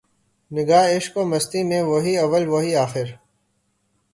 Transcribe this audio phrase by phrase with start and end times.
[0.51, 3.07] نگاہ عشق و مستی میں وہی اول وہی آخر